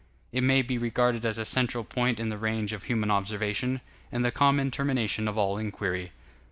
It 0.31 0.41
may 0.43 0.63
be 0.63 0.79
regarded 0.79 1.27
as 1.27 1.37
a 1.37 1.45
central 1.45 1.83
point 1.83 2.19
in 2.19 2.29
the 2.29 2.37
range 2.39 2.73
of 2.73 2.85
human 2.85 3.11
observation, 3.11 3.81
and 4.11 4.25
the 4.25 4.31
common 4.31 4.71
termination 4.71 5.27
of 5.27 5.37
all 5.37 5.59
inquiry. 5.59 6.11